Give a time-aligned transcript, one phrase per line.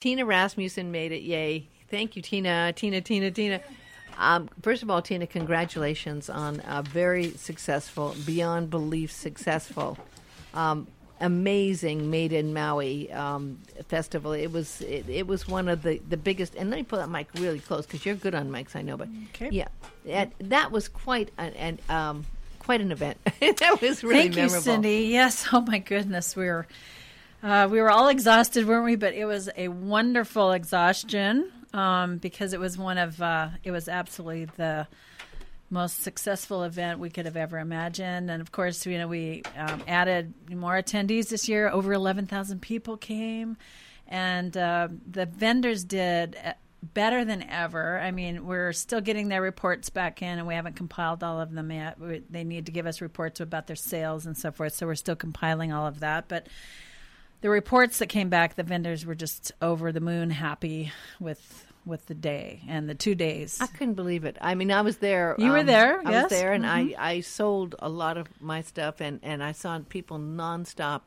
[0.00, 1.20] Teena Rasmussen made it.
[1.22, 1.68] Yay.
[1.90, 2.72] Thank you, Teena.
[2.74, 3.60] Teena, Teena, Teena.
[4.16, 9.98] Um, first of all, Teena, congratulations on a very successful, beyond belief successful,
[10.54, 10.86] um,
[11.20, 13.58] amazing Made in Maui um,
[13.88, 14.32] festival.
[14.32, 16.54] It was it, it was one of the, the biggest.
[16.54, 18.96] And let me pull that mic really close because you're good on mics, I know.
[18.96, 19.50] But Okay.
[19.52, 19.68] yeah,
[20.08, 22.24] and that was quite an, an um,
[22.58, 23.18] quite an event.
[23.40, 24.56] that was really Thank memorable.
[24.56, 24.98] you, Cindy.
[25.10, 25.46] Yes.
[25.52, 26.66] Oh my goodness, we were
[27.42, 28.96] uh, we were all exhausted, weren't we?
[28.96, 33.88] But it was a wonderful exhaustion um, because it was one of uh, it was
[33.88, 34.86] absolutely the
[35.70, 38.30] most successful event we could have ever imagined.
[38.30, 41.68] And of course, you know, we um, added more attendees this year.
[41.68, 43.56] Over 11,000 people came,
[44.08, 48.00] and uh, the vendors did uh, better than ever.
[48.00, 51.52] I mean, we're still getting their reports back in, and we haven't compiled all of
[51.52, 52.00] them yet.
[52.00, 54.74] We, they need to give us reports about their sales and so forth.
[54.74, 56.48] So we're still compiling all of that, but.
[57.40, 62.04] The reports that came back, the vendors were just over the moon happy with with
[62.06, 63.56] the day and the two days.
[63.58, 64.36] I couldn't believe it.
[64.42, 65.34] I mean, I was there.
[65.38, 66.22] You were there, I yes.
[66.24, 66.94] was there, and Mhm.
[66.98, 71.00] I, I sold a lot of my stuff, and, and I saw people nonstop.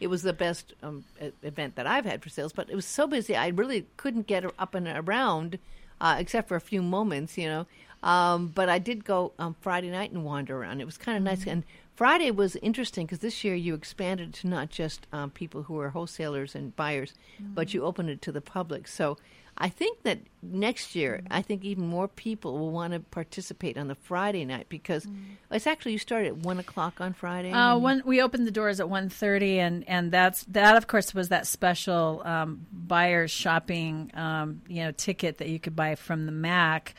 [0.00, 1.04] It was the best um,
[1.42, 3.34] event that I've had for sales, but it was so busy.
[3.36, 5.58] I really couldn't get up and around,
[5.98, 7.66] uh, except for a few moments, you know.
[8.02, 10.82] Um, but I did go um, Friday night and wander around.
[10.82, 11.46] It was kind of nice.
[11.46, 11.64] And
[11.98, 15.90] Friday was interesting because this year you expanded to not just um, people who are
[15.90, 18.86] wholesalers and buyers, but you opened it to the public.
[18.86, 19.18] So
[19.56, 23.88] I think that next year, I think even more people will want to participate on
[23.88, 25.08] the Friday night because
[25.50, 27.50] it's actually you start at one o'clock on Friday.
[27.50, 31.30] Uh, one, we opened the doors at 1.30 and, and that's that of course was
[31.30, 36.32] that special um, buyer's shopping um, you know ticket that you could buy from the
[36.32, 36.94] MAC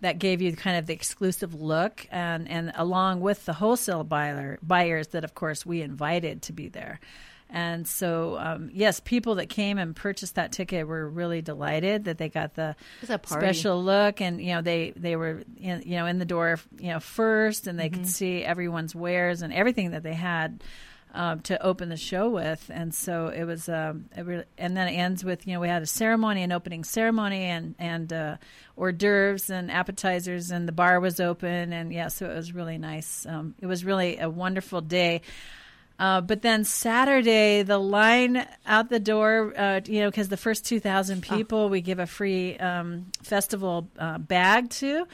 [0.00, 4.58] that gave you kind of the exclusive look and, and along with the wholesale buyer,
[4.62, 7.00] buyers that of course we invited to be there.
[7.52, 12.16] And so, um, yes, people that came and purchased that ticket were really delighted that
[12.16, 13.44] they got the It was a party.
[13.44, 16.90] special look, and you know they they were in, you know in the door you
[16.92, 18.02] know first, and they Mm-hmm.
[18.02, 20.62] could see everyone's wares and everything that they had
[21.12, 23.68] um, to open the show with, and so it was.
[23.68, 26.52] Um, it really, and then it ends with you know we had a ceremony, an
[26.52, 28.36] opening ceremony, and and uh,
[28.76, 32.78] hors d'oeuvres and appetizers, and the bar was open, and yeah, so it was really
[32.78, 33.26] nice.
[33.26, 35.22] Um, it was really a wonderful day.
[35.98, 40.64] Uh, but then Saturday, the line out the door, uh, you know, because the first
[40.64, 45.06] 2,000 people we give a free um, festival uh, bag to.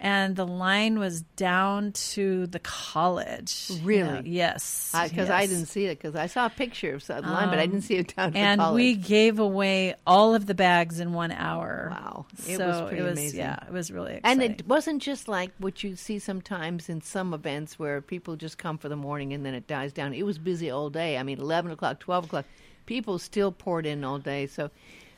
[0.00, 3.66] And the line was down to the college.
[3.68, 4.02] you Really?
[4.02, 4.92] know, yes.
[4.92, 5.50] because I yes.
[5.50, 7.80] didn't see it because I saw a picture of the line, but I didn't um,
[7.82, 8.68] see it down to and college.
[8.68, 11.88] And we gave away all of the bags in one hour.
[11.90, 12.26] Wow.
[12.46, 13.40] It so was pretty it was, amazing.
[13.40, 14.42] Yeah, it was really Exciting.
[14.42, 18.56] and it wasn't just like what you see sometimes in some events where people just
[18.58, 20.14] come for the morning and then it dies down.
[20.14, 21.18] It was busy all day.
[21.18, 22.44] I mean, 11 o'clock, 12 o'clock.
[22.86, 24.46] People still poured in all day.
[24.46, 24.70] So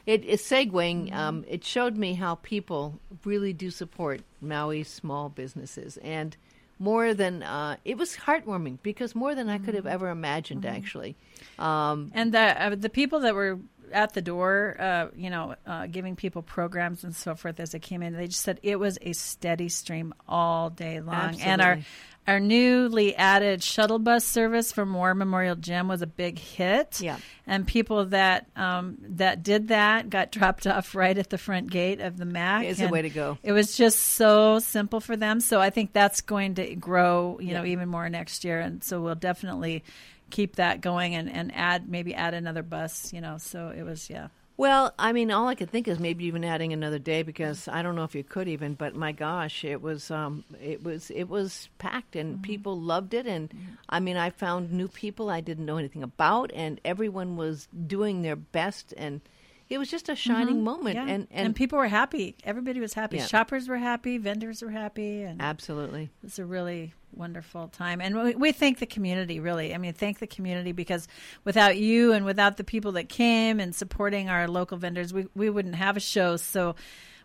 [0.06, 1.12] it is segueing.
[1.12, 5.99] Um, it showed me how people really do support Maui small businesses.
[5.99, 6.37] And
[6.78, 11.16] more than, uh, it was heartwarming because more than I could have ever imagined, actually.
[11.59, 13.59] Um, And the uh, the people that were
[13.93, 17.78] at the door, uh, you know, uh, giving people programs and so forth as they
[17.78, 21.15] came in, they just said it was a steady stream all day long.
[21.15, 21.51] Absolutely.
[21.51, 21.78] And our
[22.27, 27.01] our newly added shuttle bus service from War Memorial Gym was a big hit.
[27.01, 27.19] Yeah.
[27.47, 32.01] And people that um, that did that got dropped off right at the front gate
[32.01, 32.67] of the MAC.
[32.67, 33.39] It's the way to go.
[33.43, 35.41] It was just so simple for them.
[35.41, 38.61] So I think that's going to grow, you know, even more next year.
[38.61, 39.83] And so we'll definitely
[40.30, 43.38] keep that going and, and add maybe add another bus, you know.
[43.38, 44.28] So it was yeah.
[44.56, 47.80] Well, I mean, all I could think is maybe even adding another day because I
[47.80, 51.30] don't know if you could even, but my gosh, it was um, it was it
[51.30, 53.50] was packed and people loved it, and
[53.88, 58.20] I mean, I found new people I didn't know anything about, and everyone was doing
[58.20, 59.22] their best, and
[59.70, 61.06] it was just a shining moment, Yeah.
[61.06, 62.36] and and, people were happy.
[62.44, 63.16] Everybody was happy.
[63.16, 63.26] Yeah.
[63.26, 68.00] Shoppers were happy, vendors were happy and absolutely, It was a really wonderful time.
[68.00, 69.75] And we, we thank the community, really.
[69.75, 71.09] I mean, thank the community because
[71.44, 75.50] without you and without the people that came and supporting our local vendors, we, we
[75.50, 76.36] wouldn't have a show.
[76.36, 76.77] So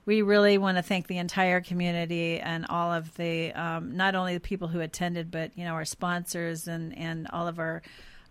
[0.06, 4.36] we really want to thank the entire community and all of the, um, not only
[4.36, 7.82] the people who attended, but, you know, our sponsors and, and all of our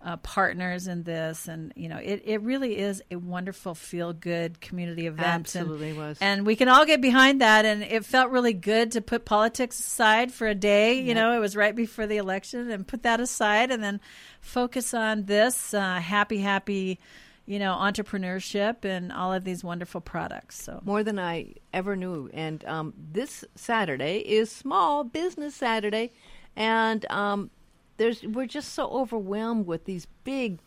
[0.05, 1.49] uh, partners in this.
[1.49, 5.27] And, you know, it, it really is a wonderful, feel good community event.
[5.27, 6.19] And- absolutely was.
[6.21, 7.65] and we can all get behind that.
[7.65, 10.99] And it felt really good to put politics aside for a day.
[11.01, 11.17] You Yep.
[11.17, 13.99] know, it was right before the election and put that aside and then
[14.43, 17.01] focus on this uh, happy, happy,
[17.47, 20.63] you know, entrepreneurship and all of these wonderful products.
[20.63, 22.29] So, more than I ever knew.
[22.35, 26.13] And um, this Saturday is Small Business Saturday,
[26.57, 27.51] and um,
[27.97, 30.61] there's we're just so overwhelmed with these big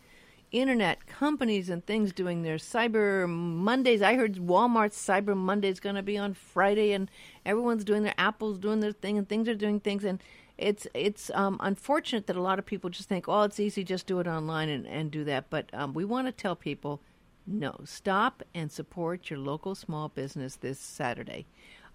[0.50, 4.00] internet companies and things doing their Cyber Mondays.
[4.00, 7.10] I heard Walmart's Cyber Monday is going to be on Friday, and
[7.44, 10.04] everyone's doing their Apple's doing their thing, and things are doing things.
[10.04, 10.22] And
[10.56, 14.06] it's it's um, unfortunate that a lot of people just think, oh, it's easy, just
[14.06, 15.50] do it online and, and do that.
[15.50, 17.00] But um, we want to tell people,
[17.46, 21.46] no, stop and support your local small business this Saturday.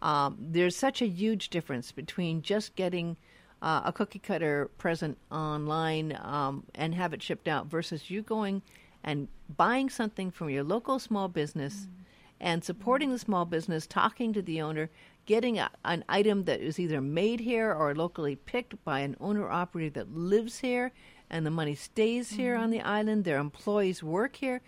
[0.01, 3.15] Um, there's such a huge difference between just getting
[3.63, 8.61] uh, a cookie cutter present online um, and have it shipped out versus you going
[9.05, 11.87] and buying something from your local small business mm.
[12.41, 14.89] and supporting the small business, talking to the owner,
[15.25, 19.49] getting a, an item that is either made here or locally picked by an owner
[19.49, 20.91] operator that lives here
[21.29, 22.41] and the money stays mm-hmm.
[22.41, 24.59] here on the island, their employees work here.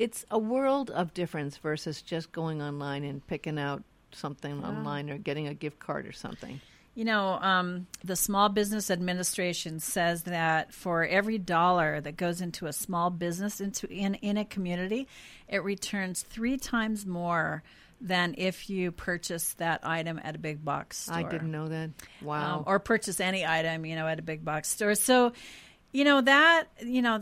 [0.00, 5.16] It's a world of difference versus just going online and picking out something online or
[5.16, 6.60] getting a gift card or something.
[6.94, 12.66] You know, um, the Small Business Administration says that for every dollar that goes into
[12.66, 15.08] a small business into in, in a community,
[15.48, 17.62] it returns three times more
[17.98, 21.14] than if you purchase that item at a big box store.
[21.14, 21.90] I didn't know that.
[22.20, 22.58] Wow.
[22.58, 24.94] Um, or purchase any item, you know, at a big box store.
[24.94, 25.32] So,
[25.92, 27.20] you know that you know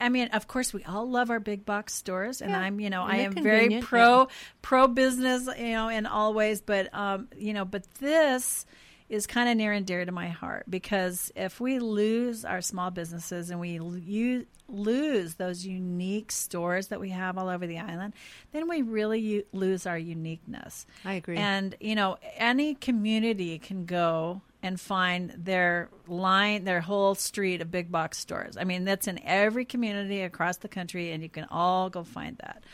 [0.00, 2.58] i mean of course we all love our big box stores and yeah.
[2.58, 4.26] i'm you know i am very pro yeah.
[4.60, 8.66] pro business you know in all ways but um you know but this
[9.12, 12.90] is kind of near and dear to my heart because if we lose our small
[12.90, 18.14] businesses and we use, lose those unique stores that we have all over the island,
[18.52, 20.86] then we really u- lose our uniqueness.
[21.04, 21.36] I agree.
[21.36, 27.70] And, you know, any community can go and find their line, their whole street of
[27.70, 28.56] big box stores.
[28.56, 32.38] I mean, that's in every community across the country, and you can all go find
[32.38, 32.64] that.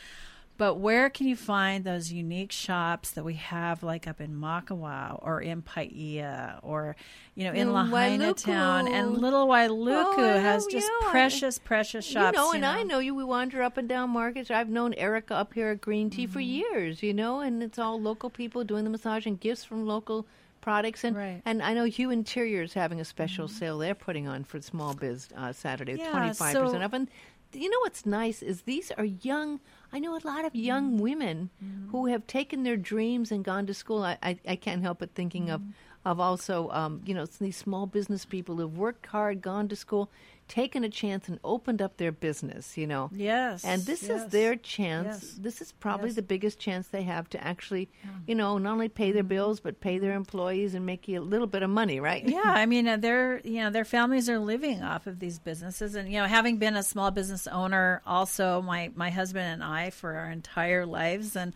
[0.58, 5.20] But where can you find those unique shops that we have, like up in Makawao
[5.22, 6.96] or in Paia or,
[7.36, 11.10] you know, in, in Lahaina Town and Little Wailuku oh, has just yeah.
[11.10, 12.36] precious, precious shops.
[12.36, 12.70] You know, and know.
[12.70, 13.14] I know you.
[13.14, 14.50] We wander up and down markets.
[14.50, 16.32] I've known Erica up here at Green Tea mm-hmm.
[16.32, 17.04] for years.
[17.04, 20.26] You know, and it's all local people doing the massage and gifts from local
[20.60, 21.40] products and right.
[21.44, 23.56] and I know Hue Interior is having a special mm-hmm.
[23.56, 26.92] sale they're putting on for small biz uh, Saturday, twenty five percent off.
[26.92, 27.08] And
[27.52, 29.60] you know what's nice is these are young.
[29.92, 31.02] I know a lot of young mm-hmm.
[31.02, 31.90] women mm-hmm.
[31.90, 34.02] who have taken their dreams and gone to school.
[34.02, 35.62] I, I, I can't help but thinking of
[36.04, 40.10] of also um, you know these small business people who've worked hard, gone to school,
[40.48, 43.10] taken a chance and opened up their business, you know.
[43.12, 43.64] Yes.
[43.64, 44.22] And this yes.
[44.22, 45.22] is their chance.
[45.22, 45.34] Yes.
[45.38, 46.16] This is probably yes.
[46.16, 48.10] the biggest chance they have to actually, yeah.
[48.26, 49.28] you know, not only pay their mm-hmm.
[49.28, 52.26] bills but pay their employees and make you a little bit of money, right?
[52.26, 55.94] Yeah, I mean, uh, their you know, their families are living off of these businesses
[55.94, 59.90] and you know, having been a small business owner also my my husband and I
[59.90, 61.52] for our entire lives and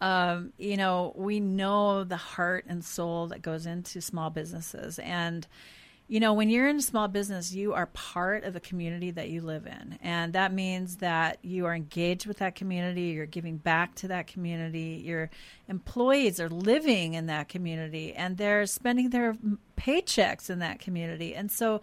[0.00, 5.46] um, you know, we know the heart and soul that goes into small businesses and
[6.10, 9.28] you know, when you're in a small business, you are part of the community that
[9.28, 9.98] you live in.
[10.02, 14.26] And that means that you are engaged with that community, you're giving back to that
[14.26, 15.28] community, your
[15.68, 19.36] employees are living in that community, and they're spending their
[19.76, 21.34] paychecks in that community.
[21.34, 21.82] And so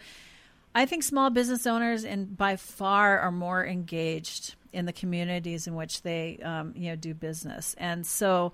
[0.74, 5.75] I think small business owners and by far are more engaged in the communities in
[5.75, 7.75] which they um, you know do business.
[7.78, 8.54] And so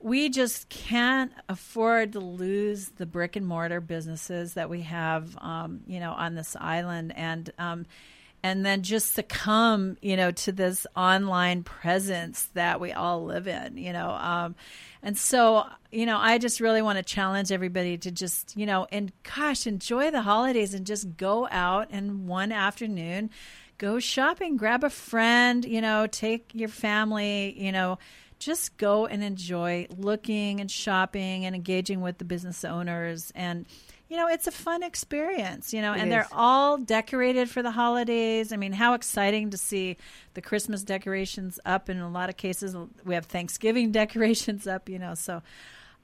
[0.00, 5.80] we just can't afford to lose the brick and mortar businesses that we have, um,
[5.86, 7.86] you know, on this island, and um,
[8.42, 13.76] and then just succumb, you know, to this online presence that we all live in,
[13.76, 14.10] you know.
[14.10, 14.54] Um,
[15.02, 18.86] and so, you know, I just really want to challenge everybody to just, you know,
[18.92, 23.30] and gosh, enjoy the holidays and just go out and one afternoon,
[23.76, 27.98] go shopping, grab a friend, you know, take your family, you know
[28.38, 33.32] just go and enjoy looking and shopping and engaging with the business owners.
[33.34, 33.66] And
[34.08, 36.10] you know it's a fun experience you know it and is.
[36.10, 38.52] they're all decorated for the holidays.
[38.52, 39.96] I mean how exciting to see
[40.34, 41.88] the christmas decorations up.
[41.88, 45.42] In a lot of cases we have thanksgiving decorations up you know so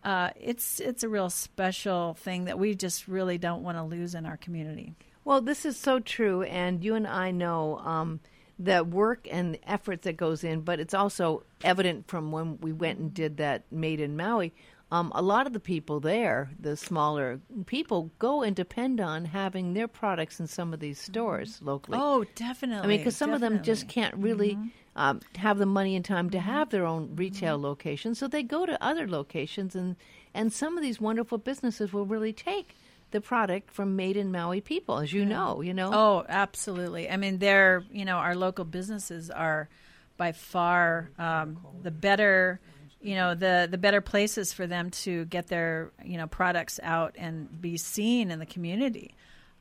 [0.04, 4.14] uh, it's it's a real special thing that we just really don't want to lose
[4.14, 4.94] in our community.
[5.24, 8.20] Well this is so true and you and i know um,
[8.58, 12.72] the work and the effort that goes in, but it's also evident from when we
[12.72, 14.52] went and did that Made in Maui.
[14.92, 19.74] Um, a lot of the people there, the smaller people, go and depend on having
[19.74, 21.68] their products in some of these stores mm-hmm.
[21.68, 21.98] locally.
[22.00, 22.84] Oh, definitely.
[22.84, 23.56] I mean, because some definitely.
[23.56, 24.68] of them just can't really mm-hmm.
[24.94, 26.48] um, have the money and time to mm-hmm.
[26.48, 27.64] have their own retail mm-hmm.
[27.64, 29.96] locations, so they go to other locations, and
[30.32, 32.76] and some of these wonderful businesses will really take
[33.14, 35.28] the product from Made in Maui people, as you yeah.
[35.28, 35.60] know.
[35.62, 35.90] You know.
[35.94, 37.08] Oh, absolutely.
[37.08, 39.68] I mean, they're you know our local businesses are
[40.16, 42.60] by far um, the better
[43.00, 47.14] you know the the better places for them to get their you know products out
[47.16, 49.14] and be seen in the community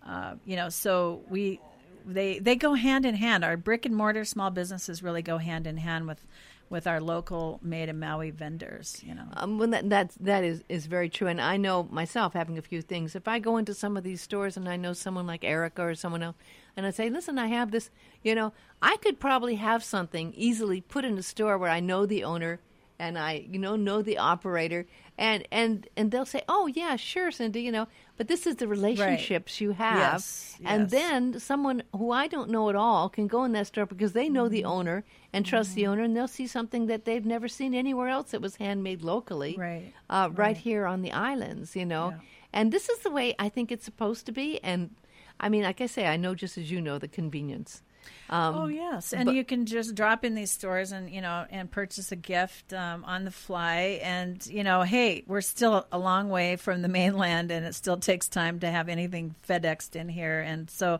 [0.07, 1.59] uh, you know so we
[2.05, 3.43] they they go hand in hand.
[3.43, 6.25] Our brick and mortar small businesses really go hand in hand with
[6.73, 8.99] with our local made in Maui vendors.
[9.05, 12.33] You know, Um, well, that that that is is very true, and I know myself
[12.33, 13.15] having a few things.
[13.15, 15.95] If I go into some of these stores and I know someone like Erica or
[15.95, 16.35] someone else,
[16.75, 17.91] and I say, "Listen, I have this,"
[18.23, 22.07] you know, I could probably have something easily put in a store where I know
[22.07, 22.59] the owner
[22.99, 24.85] and I, you know, know the operator,
[25.17, 27.87] and and and they'll say, "Oh yeah, sure, Cindy," you know.
[28.17, 30.91] But this is the relationships you have, Yes, and yes.
[30.91, 34.29] then someone who I don't know at all can go in that store because they
[34.29, 34.53] know Mm-hmm.
[34.53, 38.07] the owner and trust the owner, and they'll see something that they've never seen anywhere
[38.09, 40.37] else that was handmade locally, Right, Uh, right.
[40.37, 40.57] right.
[40.57, 42.09] here on the islands, you know.
[42.09, 42.19] Yeah.
[42.53, 44.63] And this is the way I think it's supposed to be.
[44.63, 44.91] And
[45.39, 47.81] I mean, like I say, I know just as you know the convenience.
[48.29, 51.45] Um, oh yes, and but- you can just drop in these stores and you know
[51.49, 53.99] and purchase a gift um, on the fly.
[54.01, 57.97] And you know, hey, we're still a long way from the mainland, and it still
[57.97, 60.39] takes time to have anything FedExed in here.
[60.39, 60.99] And so,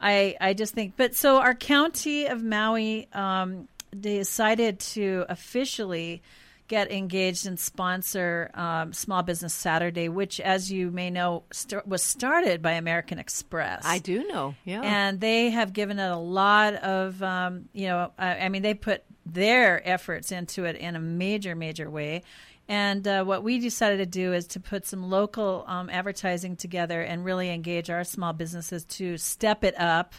[0.00, 6.22] I I just think, but so our county of Maui um, decided to officially
[6.68, 12.02] get engaged and sponsor um, Small Business Saturday, which, as you may know, st- was
[12.02, 13.82] started by American Express.
[13.84, 14.80] I do know, yeah.
[14.82, 18.74] And they have given it a lot of, um, you know, I, I mean, they
[18.74, 22.22] put their efforts into it in a major, major way.
[22.68, 27.00] And uh, what we decided to do is to put some local um, advertising together
[27.00, 30.14] and really engage our small businesses to step it up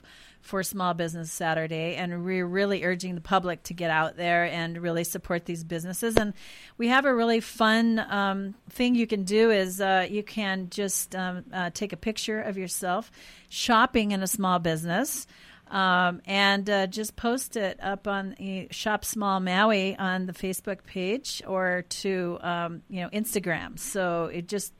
[0.48, 1.96] for Small Business Saturday.
[1.96, 6.16] And we're really urging the public to get out there and really support these businesses.
[6.16, 6.34] And
[6.77, 11.16] we have a really fun um, thing you can do is uh, you can just
[11.16, 13.12] um, uh, take a picture of yourself
[13.50, 15.27] shopping in a small business.
[15.70, 18.38] Um, and uh, just post it up on
[18.72, 23.77] Shop Small Maui on the Facebook page or to um, you know Instagram.
[23.77, 24.72] So it just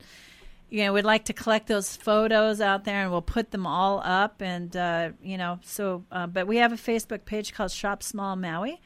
[0.70, 4.00] you know we'd like to collect those photos out there and we'll put them all
[4.04, 8.02] up and uh, you know so uh, but we have a Facebook page called Shop
[8.02, 8.80] Small Maui.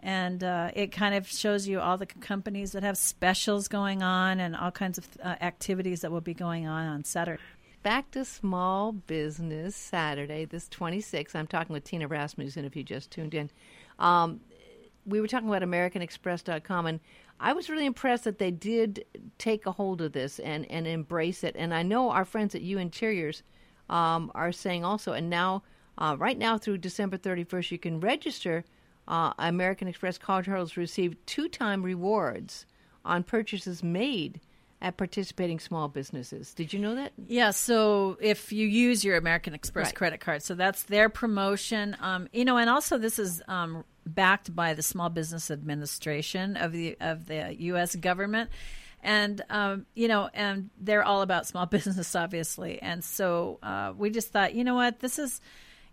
[0.00, 4.38] And uh, it kind of shows you all the companies that have specials going on
[4.38, 7.42] and all kinds of uh, activities that will be going on on Saturday.
[7.82, 11.34] Back to Small Business Saturday, this 26th.
[11.34, 13.50] I'm talking with Teena Rasmussen if you just tuned in.
[13.98, 14.40] Um,
[15.06, 17.00] we were talking about AmericanExpress.com, and
[17.38, 19.04] I was really impressed that they did
[19.38, 21.54] take a hold of this and, and embrace it.
[21.58, 23.42] And I know our friends at U Interiors
[23.88, 25.62] um, are saying also, and now,
[25.98, 28.64] uh, right now through December 31st, you can register
[29.06, 32.66] uh, American Express cardholders receive two time rewards
[33.04, 34.40] on purchases made
[34.82, 36.52] at participating small businesses.
[36.52, 37.12] Did you know that?
[37.28, 39.94] Yeah, so if you use your American Express Right.
[39.94, 41.96] credit card, so that's their promotion.
[42.00, 46.72] Um, you know, and also this is um, backed by the Small Business Administration of
[46.72, 47.96] the of the U.S.
[47.96, 48.50] government,
[49.02, 52.80] and um, you know, and they're all about small business, obviously.
[52.80, 55.40] And so uh, we just thought, you know what, this is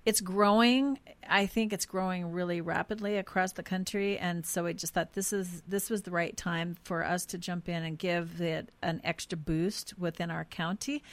[0.06, 1.00] it's growing.
[1.30, 5.32] I think it's growing really rapidly across the country, and so we just thought this
[5.32, 9.02] is this was the right time for us to jump in and give it an
[9.04, 11.04] extra boost within our county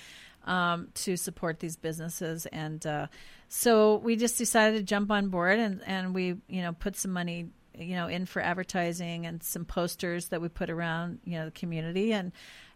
[0.44, 2.46] um, to support these businesses.
[2.46, 3.06] And uh,
[3.48, 7.12] so we just decided to jump on board, and and we you know put some
[7.12, 11.46] money you know in for advertising and some posters that we put around you know
[11.46, 12.32] the community and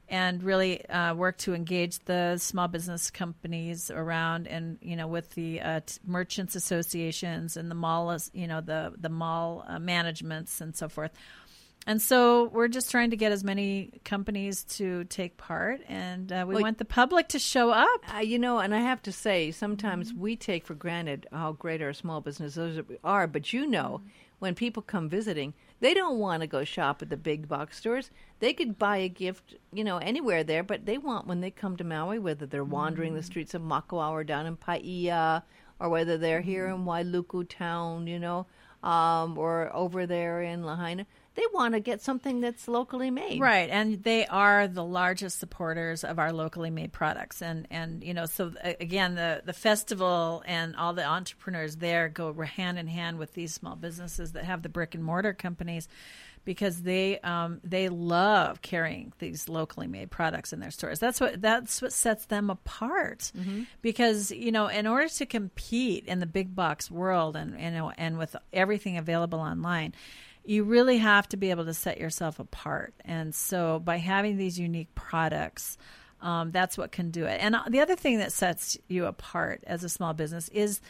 [0.08, 5.30] and really uh, work to engage the small business companies around and you know with
[5.30, 10.60] the uh, t- merchants associations and the mall you know the the mall uh, managements
[10.60, 11.12] and so forth
[11.86, 16.44] and so we're just trying to get as many companies to take part and uh,
[16.46, 18.00] we Well, want the public to show up.
[18.14, 21.82] Uh, you know, and I have to say, sometimes we take for granted how great
[21.82, 24.00] our small businesses are, but you know,
[24.38, 28.10] when people come visiting, they don't want to go shop at the big box stores.
[28.40, 31.76] They could buy a gift, you know, anywhere there, but they want when they come
[31.76, 35.42] to Maui, whether they're wandering the streets of Makawao or down in Paia,
[35.78, 38.46] or whether they're here in Wailuku town, you know,
[38.82, 43.40] um, or over there in Lahaina, they want to get something that's locally made.
[43.40, 48.14] Right, and they are the largest supporters of our locally made products, and and you
[48.14, 52.86] know, so uh, again, the the festival and all the entrepreneurs there go hand in
[52.86, 55.88] hand with these small businesses that have the brick and mortar companies,
[56.44, 61.00] because they um, they love carrying these locally made products in their stores.
[61.00, 63.32] That's what that's what sets them apart,
[63.82, 67.92] because you know, in order to compete in the big box world and you know,
[67.96, 69.94] and with everything available online
[70.44, 72.94] you really have to be able to set yourself apart.
[73.04, 75.78] And so by having these unique products,
[76.20, 77.40] um, that's what can do it.
[77.40, 80.80] And uh, the other thing that sets you apart as a small business is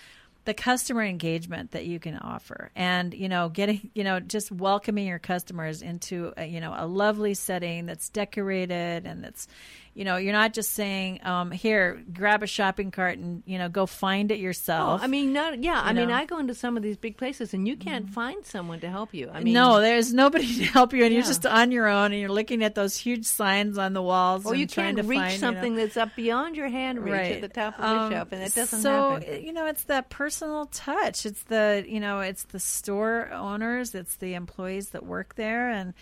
[0.45, 5.07] the customer engagement that you can offer and you know getting you know just welcoming
[5.07, 9.49] your customers into a, you know a lovely setting that's decorated and that's
[9.95, 13.69] you know, you're not just saying, um, "Here, grab a shopping cart and you know
[13.69, 15.81] go find it yourself." Oh, yourself." I mean, not yeah.
[15.83, 16.11] I mean.
[16.11, 19.15] I go into some of these big places, and you can't find someone to help
[19.15, 19.31] you.
[19.33, 22.21] I mean, no, there's nobody to help you, and you're just on your own, and
[22.21, 24.45] you're looking at those huge signs on the walls.
[24.47, 26.69] or and you trying can't to reach find, you know- something that's up beyond your
[26.69, 29.45] hand reach at the top of Um, the shelf, and it doesn't so, happen.
[29.45, 31.25] you know, it's that personal touch.
[31.25, 35.95] It's the you know, it's the store owners, it's the employees that work there, and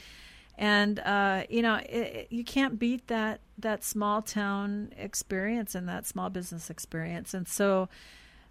[0.59, 6.07] and uh, you know, it, you can't beat that that small town experience and that
[6.07, 7.35] small business experience.
[7.35, 7.89] And so,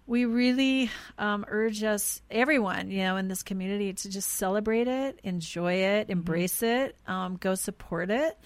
[0.06, 5.20] we really um, urge us, everyone, you know, in this community, to just celebrate it,
[5.22, 6.12] enjoy it, Mm-hmm.
[6.12, 8.38] embrace it, um, go support it.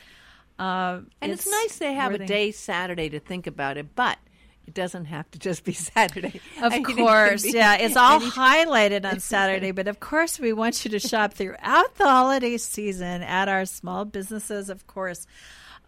[0.59, 4.19] Uh, And it's, nice they have a day Saturday to think about it, but
[4.67, 6.41] it doesn't have to just be Saturday.
[6.61, 7.77] Of I it course, yeah.
[7.77, 12.05] It's all highlighted on Saturday, but of course, we want you to shop throughout the
[12.05, 14.69] holiday season at our small businesses.
[14.69, 15.27] Of course,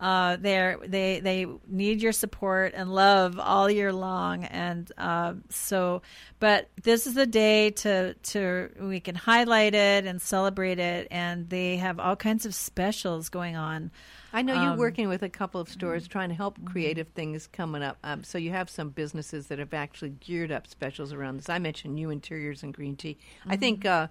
[0.00, 6.02] uh, they they they need your support and love all year long, and uh, so.
[6.38, 11.48] But this is the day to to we can highlight it and celebrate it, and
[11.48, 13.90] they have all kinds of specials going on.
[14.32, 17.46] I know you're Um, working with a couple of stores trying to help creative things
[17.46, 17.96] coming up.
[18.04, 21.48] Um, so you have some businesses that have actually geared up specials around this.
[21.48, 23.16] I mentioned New Interiors and Green Tea.
[23.46, 24.08] I think uh,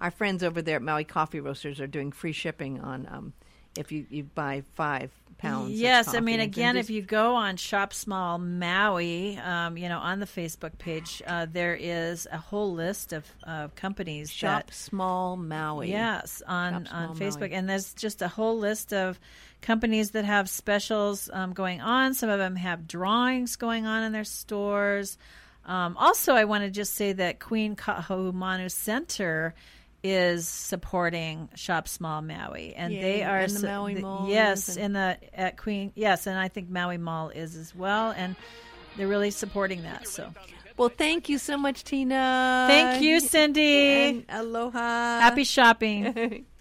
[0.00, 3.32] our friends over there at Maui Coffee Roasters are doing free shipping on um,
[3.76, 5.70] if you, you buy five pounds.
[5.70, 9.88] of Yes, I mean, again, just- if you go on Shop Small Maui, um, you
[9.88, 14.66] know, on the Facebook page, uh, there is a whole list of uh, companies shop
[14.66, 15.90] that small Maui.
[15.90, 17.52] Yes, on on Facebook, Maui.
[17.54, 19.18] and there's just a whole list of
[19.62, 22.14] companies that have specials um, going on.
[22.14, 25.18] Some of them have drawings going on in their stores.
[25.64, 29.54] Um, also, I want to just say that Queen Kaahumanu Center
[30.02, 34.92] is supporting Shop Small Maui, and they are and the Maui the- Mall Yes, in
[34.92, 35.92] the at Queen.
[35.94, 38.36] Yes, and I think Maui Mall is as well, and
[38.96, 40.06] they're really supporting that.
[40.06, 40.32] So,
[40.76, 42.66] Well, thank you so much, Teena.
[42.68, 43.88] thank you, Cindy.
[43.92, 44.78] And aloha.
[45.20, 46.46] Happy shopping.